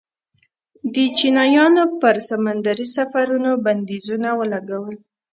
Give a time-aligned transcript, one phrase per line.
[0.93, 4.95] د چینایانو پر سمندري سفرونو بندیزونه ولګول.